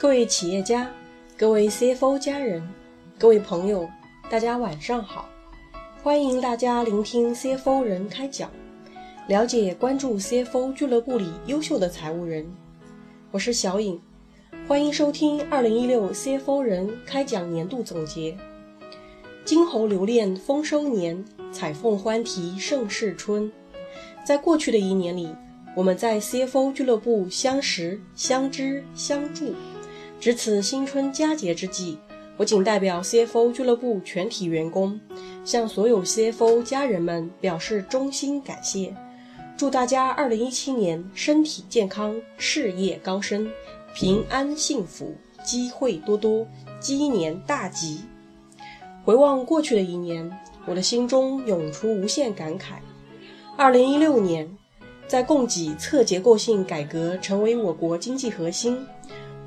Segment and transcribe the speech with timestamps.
[0.00, 0.88] 各位企业家、
[1.36, 2.62] 各位 CFO 家人、
[3.18, 3.90] 各位朋友，
[4.30, 5.28] 大家晚上好！
[6.04, 8.48] 欢迎大家聆听 CFO 人开讲，
[9.26, 12.46] 了解关注 CFO 俱乐部里优秀的财务人。
[13.32, 14.00] 我是小颖，
[14.68, 18.38] 欢迎收听2016 CFO 人开讲年度总结。
[19.44, 23.50] 金猴留恋丰收年，彩凤欢啼盛世春。
[24.24, 25.34] 在过去的一年里，
[25.74, 29.52] 我们在 CFO 俱乐部相识、相知、相助。
[30.20, 31.96] 值此新春佳节之际，
[32.36, 35.00] 我谨代表 CFO 俱乐部全体员工，
[35.44, 38.94] 向所有 CFO 家人们表示衷心感谢。
[39.56, 43.48] 祝大家2017年身体健康，事业高升，
[43.94, 46.44] 平安幸福，机会多多，
[46.80, 48.00] 鸡年大吉！
[49.04, 50.28] 回望过去的一年，
[50.66, 52.74] 我的心中涌出无限感慨。
[53.56, 54.50] 2016年，
[55.06, 58.84] 在供给侧结构性改革成为我国经济核心。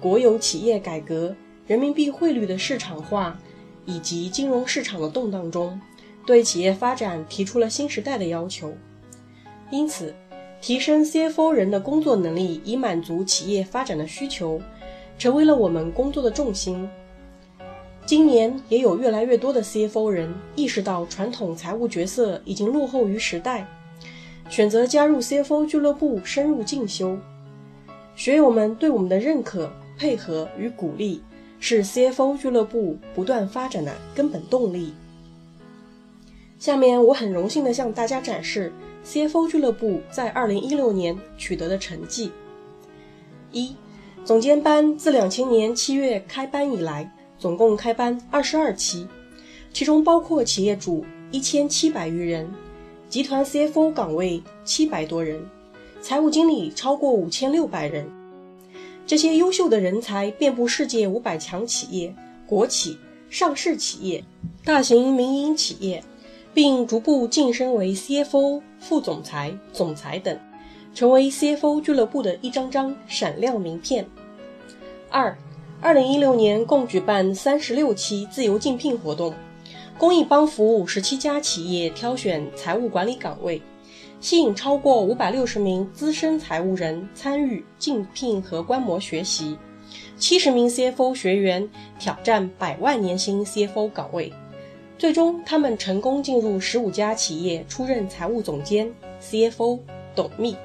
[0.00, 1.34] 国有企业改革、
[1.66, 3.36] 人民币汇率的市场化
[3.84, 5.80] 以及金融市场的动荡中，
[6.24, 8.72] 对企业发展提出了新时代的要求。
[9.70, 10.14] 因此，
[10.60, 14.60] 提升 CFO 人的工作能力，以满足企业发展的需求，
[15.18, 16.88] 成为了我们工作的重心。
[18.06, 23.66] 今年也有越来越多的 CFO 人意识到，传统财务角色已经落后于时代，
[24.48, 27.18] 选择加入 CFO 俱乐部深入进修。
[28.14, 29.70] 学友们对我们的认可。
[29.98, 31.20] 配合与鼓励
[31.58, 34.94] 是 CFO 俱乐部不断发展的根本动力。
[36.58, 38.72] 下面我很荣幸地向大家展示
[39.04, 42.30] CFO 俱乐部在2016年取得的成绩。
[43.52, 43.74] 一、
[44.24, 49.06] 总监班自2000年7月开班以来，总共开班22期，
[49.72, 52.48] 其中包括企业主1700余人，
[53.08, 55.40] 集团 CFO 岗位700多人，
[56.00, 58.17] 财务经理超过5600人。
[59.08, 62.14] 这些优秀的人才遍布世界五百强企业、
[62.46, 62.98] 国企、
[63.30, 64.22] 上市企业、
[64.62, 66.04] 大型民营企业，
[66.52, 70.38] 并逐步晋升为 CFO、副总裁、总裁等，
[70.94, 74.06] 成为 CFO 俱乐部的一张张闪亮名片。
[75.08, 75.34] 二，
[75.80, 79.32] 二零一六年共举办三十六期自由竞聘活动，
[79.96, 83.62] 公益帮扶五十七家企业挑选财务管理岗位。
[84.20, 89.56] 吸引超过五百六十名资深财务人参与竞聘和观摩学习，
[90.16, 91.68] 七十名 CFO 学员
[92.00, 94.32] 挑战百万年薪 CFO 岗位，
[94.98, 98.92] 最终他们成功进入十五家企业出任财务总监、
[99.22, 99.78] CFO、
[100.16, 100.56] 董秘。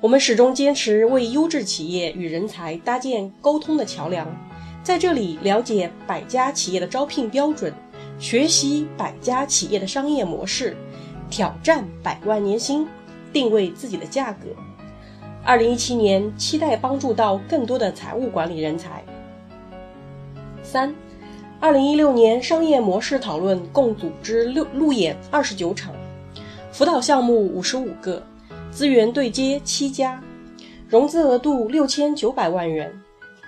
[0.00, 4.26] 我们始终坚持为优质企业与人才搭建沟通的桥梁，
[4.82, 7.74] 在这里了解百家企业的招聘标准，
[8.18, 10.74] 学习百家企业的商业模式。
[11.30, 12.86] 挑战百万年薪，
[13.32, 14.48] 定位自己的价格。
[15.42, 19.02] 二零一七年，期待帮助到更多的财务管理人才。
[20.62, 20.94] 三，
[21.58, 25.94] 二零一六年商业模式讨论共组织六路演二十九场，
[26.70, 28.22] 辅导项目五十五个，
[28.70, 30.22] 资源对接七家，
[30.88, 32.92] 融资额度六千九百万元，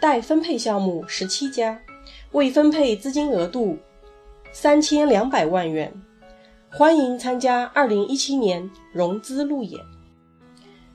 [0.00, 1.78] 待分配项目十七家，
[2.32, 3.76] 未分配资金额度
[4.52, 5.92] 三千两百万元。
[6.74, 9.78] 欢迎参加二零一七年融资路演。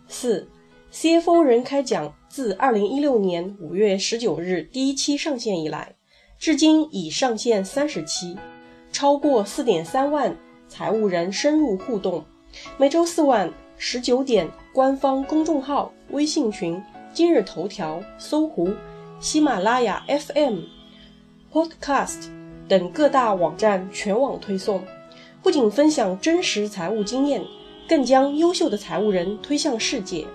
[0.07, 0.49] 四
[0.91, 5.93] ，CFO 人开讲自二零一六年五月十九日第一期上线以来，
[6.39, 8.35] 至今已上线三十期，
[8.91, 10.35] 超过四点三万
[10.67, 12.25] 财务人深入互动。
[12.77, 16.81] 每周四晚十九点，官方公众号、微信群、
[17.13, 18.73] 今日头条、搜狐、
[19.19, 20.61] 喜马拉雅 FM、
[21.53, 22.29] Podcast
[22.67, 24.81] 等各大网站全网推送。
[25.43, 27.41] 不仅分享真实财务经验，
[27.87, 30.25] 更将优秀的财务人推向世界，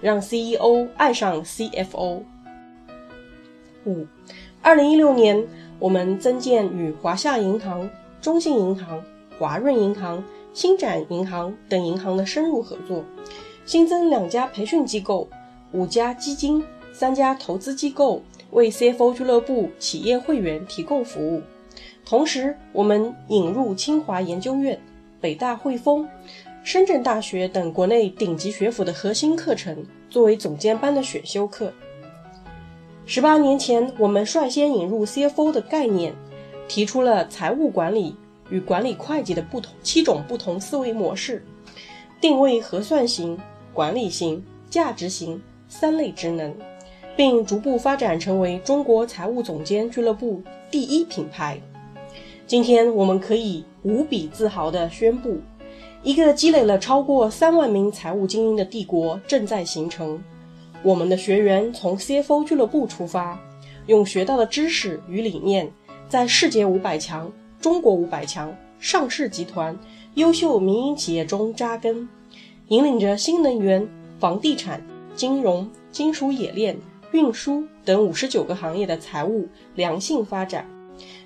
[0.00, 2.22] 让 CEO 爱上 CFO。
[3.86, 4.06] 五，
[4.62, 5.44] 二零一六年，
[5.78, 7.88] 我们增建与华夏银行、
[8.20, 9.02] 中信银行、
[9.38, 10.22] 华润银行、
[10.52, 13.02] 星展银行等银行的深入合作，
[13.64, 15.26] 新增两家培训机构、
[15.72, 21.42] 五家基金、三家投资机构，为 CFO 俱乐部企业会员提供服务。
[22.10, 24.76] 同时，我们引入清华研究院、
[25.20, 26.08] 北大汇丰、
[26.64, 31.72] 深圳大学等国内顶级学府的核心课程作为总监班的选修课。
[33.06, 36.12] 十八年前，我们率先引入 CFO 的概念，
[36.66, 38.16] 提出了财务管理
[38.50, 41.44] 与管理会计的不同七种不同思维模式，
[42.20, 43.38] 定位核算型、
[43.72, 46.52] 管理型、价值型三类职能，
[47.16, 50.42] 并逐步发展成为中国财务总监俱乐部
[50.72, 51.60] 第一品牌。
[52.50, 55.38] 今天我们可以无比自豪地宣布，
[56.02, 60.20] 一个积累了超过三万名财务精英的帝国正在形成。
[60.82, 63.38] 我们的学员从 CFO 俱乐部出发，
[63.86, 65.72] 用学到的知识与理念，
[66.08, 67.30] 在世界五百强、
[67.60, 69.78] 中国五百强、上市集团、
[70.14, 72.08] 优秀民营企业中扎根，
[72.66, 73.86] 引领着新能源、
[74.18, 76.76] 房地产、金融、金属冶炼、
[77.12, 79.46] 运输等五十九个行业的财务
[79.76, 80.66] 良性发展。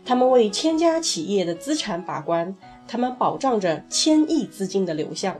[0.04, 2.54] 他们为千家企业的资产把关，
[2.86, 5.36] 他们保障着千亿资金的流向。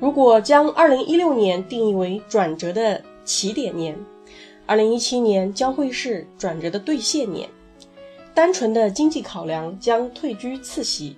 [0.00, 3.96] 如果将二零一六年定义为转折的起点年，
[4.66, 7.48] 二零一七年将会是转折的兑现年。
[8.34, 11.16] 单纯的经济考量将退居次席，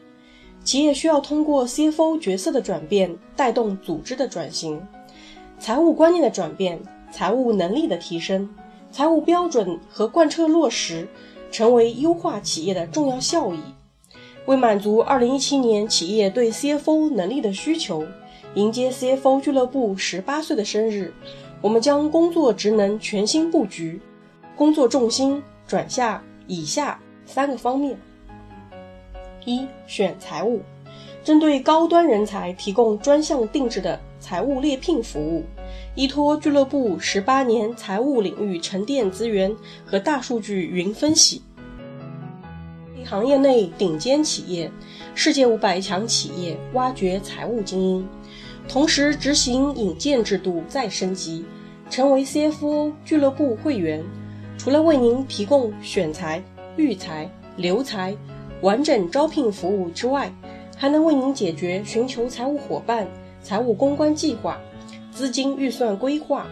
[0.62, 4.80] 企业需要通过 CFO 角色的转变，带动组织的转型，
[5.58, 6.78] 财务观念的转变，
[7.10, 8.46] 财务能力的提升，
[8.96, 11.06] 财务标准和贯彻落实。
[11.52, 13.60] 成为优化企业的重要效益。
[14.46, 18.04] 为满足2017年企业对 CFO 能力的需求，
[18.54, 21.14] 迎接 CFO 俱乐部十八岁的生日，
[21.62, 24.00] 我们将工作职能全新布局，
[24.56, 27.96] 工作重心转向以下三个方面：
[29.44, 30.60] 一、选财务，
[31.22, 35.44] 针对高端人才提供专项定制的财务猎聘服务。
[35.94, 41.42] 依托俱乐部十八年财务领域沉淀资源和大数据云分析，
[43.04, 44.70] 行业内顶尖企业、
[45.14, 48.08] 世界五百强企业挖掘财务精英，
[48.68, 51.44] 同时执行引荐制度再升级，
[51.88, 54.04] 成为 CFO 俱乐部会员。
[54.58, 56.42] 除了为您提供选材、
[56.76, 58.16] 育才、留才
[58.62, 60.32] 完整招聘服务之外，
[60.76, 63.06] 还能为您解决寻求财务伙伴、
[63.42, 64.60] 财务公关计划。
[65.16, 66.46] 资金预算规划、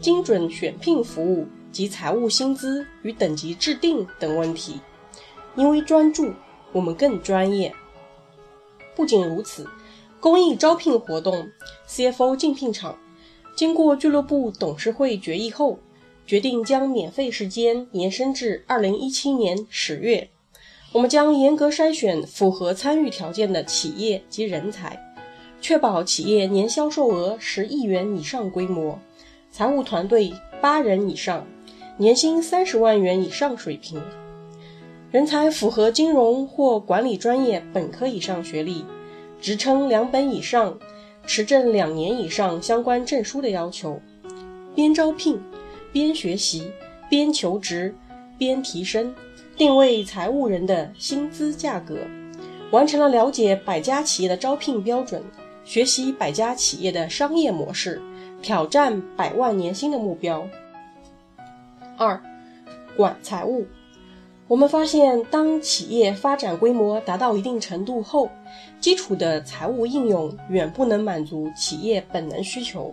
[0.00, 4.80] 精准选聘服务及财务薪资与等级制定等问题。
[5.54, 6.32] 因为专注，
[6.72, 7.72] 我们更专业。
[8.96, 9.64] 不仅如此，
[10.18, 11.48] 公益招聘活动、
[11.88, 12.98] CFO 竞聘场，
[13.54, 15.78] 经过俱乐部董事会决议后，
[16.26, 20.28] 决定将免费时间延伸至二零一七年十月。
[20.92, 25.09] 我们将严格筛选符合参与条件的企业及人才。
[25.60, 28.98] 确保企业年销售额十亿元以上规模，
[29.50, 31.46] 财务团队八人以上，
[31.98, 34.00] 年薪三十万元以上水平，
[35.10, 38.84] 人才符合金融或管理专业本科以上学历，
[39.40, 40.78] 职称两本以上，
[41.26, 44.00] 持证两年以上相关证书的要求。
[44.74, 45.38] 边招聘
[45.92, 46.70] 边学习
[47.10, 47.94] 边求职
[48.38, 49.14] 边提升，
[49.56, 51.98] 定位财务人的薪资价格，
[52.70, 55.22] 完成了了解百家企业的招聘标准。
[55.70, 58.02] 学习百家企业的商业模式，
[58.42, 60.44] 挑战百万年薪的目标。
[61.96, 62.20] 二，
[62.96, 63.64] 管财务。
[64.48, 68.28] 我们发现，当企业发展规模达到一定程度后，
[68.80, 72.92] 基础的财务应用远不能满足企业本能需求。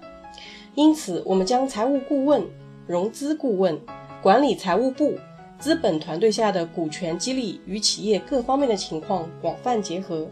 [0.75, 2.45] 因此，我们将财务顾问、
[2.85, 3.75] 融资顾问、
[4.21, 5.15] 管理财务部、
[5.57, 10.27] 资本团队下的股权激励与企业各方面的情况广泛结合。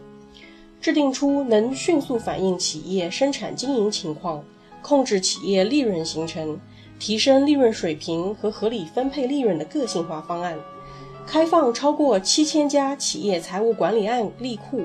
[0.80, 4.44] 制定出能迅速反映企业生产经营情况、
[4.82, 6.58] 控制企业利润形成、
[6.98, 10.56] 提升利润水平和合理分配利润的个性化方案，
[11.26, 14.82] 开放超过七千家企业财务管理案例库，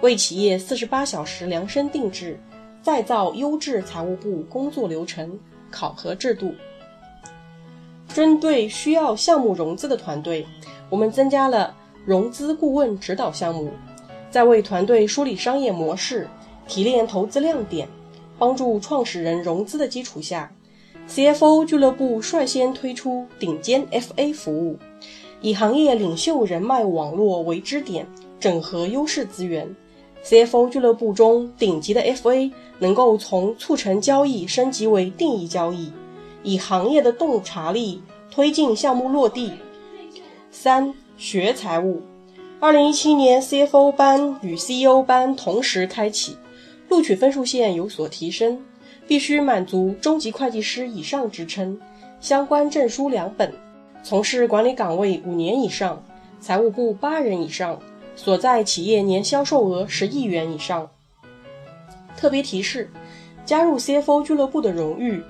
[0.00, 2.40] 为企业四十八小时量身定制，
[2.82, 5.38] 再造优质财务部工作流程
[5.70, 6.52] 考核制度。
[8.12, 10.44] 针对需要项目融资的团队，
[10.90, 13.70] 我们增加了融资顾问指导项目。
[14.30, 16.28] 在为团队梳理商业模式、
[16.66, 17.88] 提炼投资亮点、
[18.38, 20.52] 帮助创始人融资的基础下
[21.08, 24.78] ，CFO 俱乐部率先推出顶尖 FA 服务，
[25.40, 28.06] 以行业领袖人脉网络为支点，
[28.38, 29.74] 整合优势资源。
[30.22, 35.90] CFO 俱乐部中顶级的 FA 能够从促成交易升级为定义交易，
[36.42, 39.52] 以行业的洞察力推进项目落地。
[40.50, 42.02] 三学财务。
[42.60, 46.36] 二零一七年，CFO 班与 CEO 班同时开启，
[46.88, 48.60] 录取分数线有所提升，
[49.06, 51.78] 必须满足中级会计师以上职称，
[52.20, 53.54] 相关证书两本，
[54.02, 56.04] 从事管理岗位五年以上，
[56.40, 57.78] 财务部八人以上，
[58.16, 60.90] 所在企业年销售额十亿元以上。
[62.16, 62.90] 特别提示：
[63.46, 65.22] 加入 CFO 俱乐部的荣誉，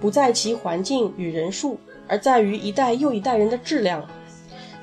[0.00, 4.08] 不在其环境与人数，而在于一代又一代人的质量。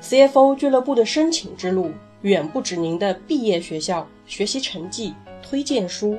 [0.04, 6.18] CFO 俱乐部的申请之路远不止您的毕业学校、学习成绩、推荐书，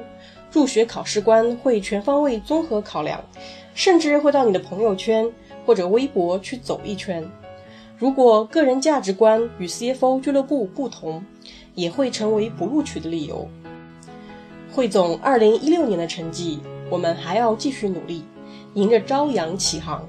[0.51, 3.23] 入学考试官会全方位综合考量，
[3.75, 5.31] 甚至会到你的朋友圈
[5.67, 7.23] 或者微博去走一圈。
[7.95, 11.23] 如果个人价值观与 CFO 俱乐部不同，
[11.75, 13.47] 也会成为不录取的理由。
[14.73, 18.23] 汇总2016年的成绩，我们还要继续努力，
[18.73, 20.03] 迎着朝阳起航。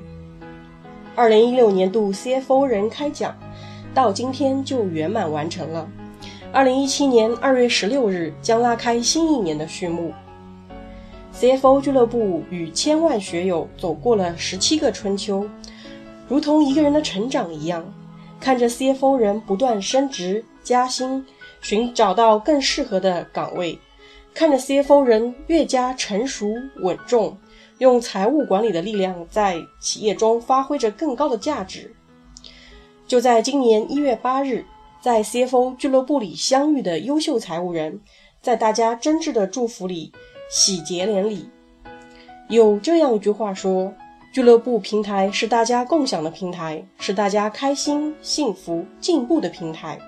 [1.15, 3.35] 二零一六年度 CFO 人开讲
[3.97, 5.89] 到今天就圆满完成了。
[6.53, 10.13] 二零一七年二月十六日将拉开新一年的序幕。
[11.35, 15.49] CFO 俱乐部与千万学友走过了十七个春秋，
[16.29, 17.91] 如同一个人的成长一样，
[18.39, 21.25] 看着 CFO 人不断升职加薪，
[21.63, 23.79] 寻找到更适合的岗位，
[24.35, 27.39] 看着 CFO 人越加成熟稳重，
[27.79, 31.95] 用财务管理的力量在企业中发挥着更高的价值。
[33.07, 34.65] 就在今年一月八日，
[35.01, 38.01] 在 CFO 俱乐部里相遇的优秀财务人，
[38.43, 40.13] 在大家真挚的祝福里。
[40.49, 41.49] 喜结连理。
[42.49, 43.93] 有这样一句话说
[44.33, 49.99] ：“俱乐部平台是大家共享的平台，是大家开心、幸福、进步的平台。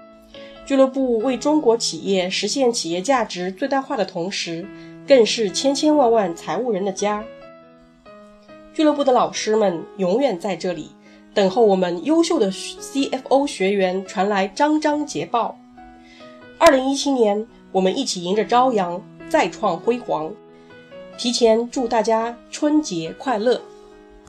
[0.65, 4.65] 俱乐部为中国企业实现企业价值最大化的同时，
[5.09, 7.25] 更是千千万万财务人的家。
[8.73, 10.93] 俱乐部的老师们永远在这里，
[11.39, 15.57] 等候我们优秀的 CFO 学员传来张张捷报。
[16.59, 19.01] 二零一七年，我们一起迎着朝阳。
[19.29, 20.33] 再创辉煌，
[21.17, 23.63] 提前祝大家春节快乐！